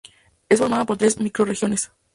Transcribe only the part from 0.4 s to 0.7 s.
Es